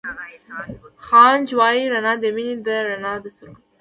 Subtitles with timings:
[1.07, 3.59] خانج وائي رڼا َد مينې ده رڼا َد سترګو